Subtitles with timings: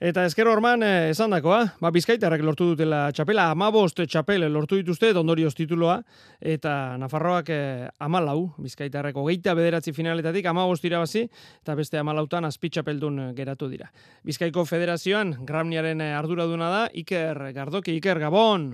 [0.00, 5.10] Eta esker orman eh, esan dakoa, ba, bizkaitarrak lortu dutela txapela, amabost txapel lortu dituzte,
[5.20, 5.98] ondorioz tituloa,
[6.40, 11.26] eta Nafarroak eh, amalau, bizkaitarrak hogeita bederatzi finaletatik, amabost irabazi,
[11.60, 13.90] eta beste amalautan azpitxapeldun geratu dira.
[14.24, 18.70] Bizkaiko federazioan, Gramniaren eh, arduraduna da, Iker Gardoki, Iker Gabon.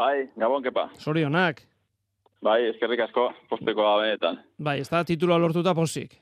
[0.00, 0.86] Bai, Gabon, kepa.
[0.96, 1.60] Sorionak.
[2.40, 4.40] Bai, eskerrik asko, posteko gabenetan.
[4.56, 6.16] Bai, ez da tituloa lortuta posik.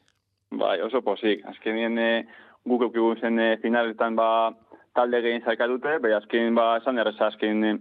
[0.50, 1.46] Bai, oso posik.
[1.46, 4.28] Azkenien eh, guk eukigu zen e, finaletan ba,
[4.96, 7.72] talde gehien zaika dute, bai azken ba, esan erreza azken e,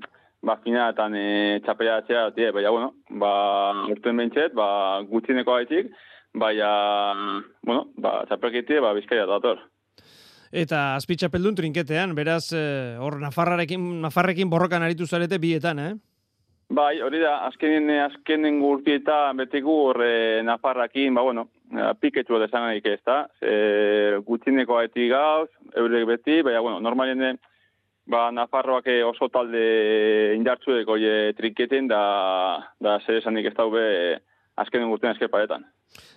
[0.46, 1.28] ba, finaletan e,
[1.66, 3.32] txapela atzea, tie, bai, bueno, ba,
[3.92, 4.68] urten bentset, ba,
[5.10, 5.94] gutxineko gaitik,
[6.38, 6.56] bai,
[7.66, 9.64] bueno, ba, txapelkitie, ba, bizkaia dator.
[10.56, 12.54] Eta azpitxapeldun trinketean, beraz,
[13.02, 15.96] hor, Nafarrarekin, Nafarrekin borrokan aritu zarete bietan, eh?
[16.68, 21.46] Bai, hori da, azkenen, azkenen gurtieta betigu horre Nafarrakin, ba, bueno,
[22.02, 27.38] piketu da esan ez da, e, gutxineko haeti gauz, eurek beti, baina, bueno, normalien,
[28.08, 30.98] ba, Nafarroak oso talde indartzu deko
[31.38, 34.20] trinketen, da, da zer esanik ez daube
[34.58, 35.66] azkenen gurtien ezker paretan.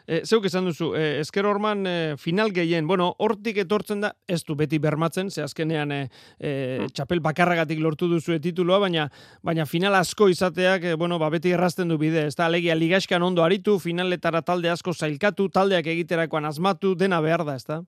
[0.08, 4.40] E, zeuk esan duzu, e, esker orman e, final gehien, bueno, hortik etortzen da, ez
[4.48, 5.98] du beti bermatzen, ze azkenean e,
[6.40, 6.52] e,
[6.96, 9.08] txapel bakarragatik lortu duzu tituloa, baina
[9.44, 13.22] baina final asko izateak, e, bueno, ba, beti errazten du bide, ez da, alegia ligaskan
[13.22, 17.82] ondo aritu, finaletara talde asko zailkatu, taldeak egiterakoan asmatu, dena behar da, ez da?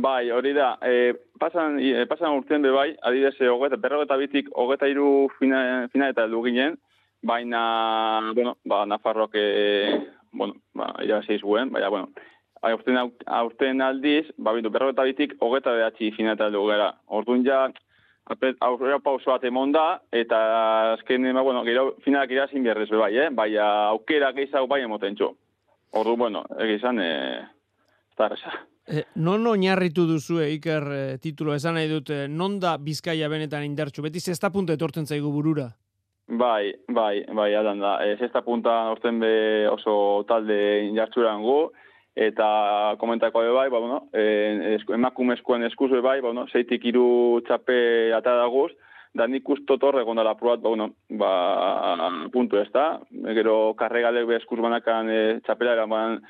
[0.00, 4.48] Bai, hori da, e, pasan, e, pasan urtean be bai, adidez, e, hogeta, berrogeta bitik,
[4.56, 6.80] hogeta iru finaleta edu ginen,
[7.20, 7.60] baina,
[8.32, 10.00] bueno, ba, Nafarroak e,
[10.32, 12.10] bueno, ba, irabazi zuen, baina, bueno,
[12.62, 16.94] aurten, aurten aldiz, ba, bintu, berro eta bitik, hogeta behatzi finata gara.
[17.06, 17.68] Orduan ja,
[18.60, 20.40] aurrera pauso bat emon da, eta
[20.94, 23.28] azken, ba, bueno, gero finalak irazin berrez bai, eh?
[23.30, 25.34] bai, aukera gehiago bai emoten txo.
[25.92, 27.46] Ordu, bueno, egizan, eh,
[28.16, 28.52] zarreza.
[28.90, 33.62] Eh, non oinarritu duzu Iker eh, titulo esan nahi dut, eh, non da Bizkaia benetan
[33.62, 34.02] indartxu?
[34.02, 35.68] Beti zesta punta etortzen zaigu burura?
[36.30, 37.96] Bai, bai, bai, adan da.
[38.06, 41.72] Ez ez punta orten be oso talde injartzuran gu,
[42.14, 48.36] eta komentako bai, ba, bueno, e, emakumezkoen eskuzu bai, ba, bueno, zeitik iru txape ata
[48.44, 48.70] daguz,
[49.12, 53.00] da nik ustot horre gondala probat, ba, bueno, ba, puntu ez da,
[53.34, 56.20] gero karregalek be eskuz banakan e, txapela eraman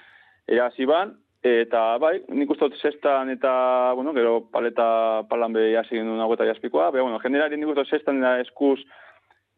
[0.48, 1.12] erazi ban,
[1.44, 6.88] eta bai, nik ustot sextan eta, bueno, gero paleta palan be jasi genuen agota jaspikoa,
[6.90, 8.80] be, bueno, generali nik ustot sextan eta eskuz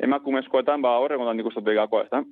[0.03, 2.23] emakumezkoetan ba horrek ondan ikustot begakoa, ezta?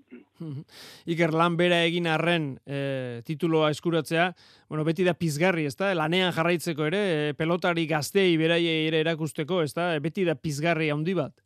[1.13, 4.31] Iker lan bera egin arren e, tituloa eskuratzea,
[4.69, 5.93] bueno, beti da pizgarri, ezta?
[5.97, 9.93] Lanean jarraitzeko ere, e, pelotari gaztei beraiei ere erakusteko, ezta?
[9.95, 11.37] E, beti da pizgarri handi bat.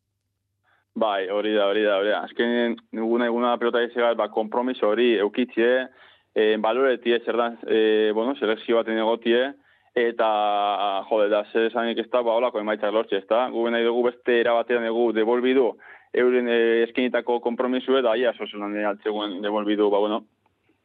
[0.95, 2.23] Bai, hori da, hori da, hori da.
[2.23, 5.73] Azken ninguna eguna pelotari zegat, ba, kompromiso hori eukitzie,
[6.35, 9.49] e, baloretie, zer da, e, bueno, selekzio baten egotie,
[9.95, 10.29] eta
[11.09, 13.49] jode da, zer esanik ez da, ba, holako emaitzak lortxe, ez da?
[13.51, 15.73] Gu nahi dugu beste erabatean dugu devolbidu,
[16.15, 20.25] euren e, eskenitako kompromisu eta aia sozunan e, altzegoen devolbidu, ba, bueno,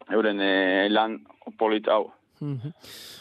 [0.10, 0.54] euren e,
[0.90, 1.20] lan
[1.58, 2.08] polit hau.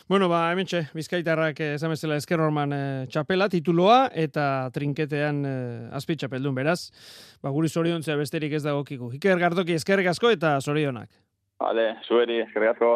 [0.09, 5.55] Bueno, ba, hemen txe, bizkaitarrak esan bezala esker orman e, txapela, tituloa, eta trinketean e,
[5.99, 6.81] azpi txapeldun, beraz.
[7.43, 9.11] Ba, guri zoriontzea besterik ez dago kiku.
[9.19, 11.11] Iker Gardoki eskerrik asko eta zorionak.
[11.59, 12.93] Vale, zueri, eskerrik asko.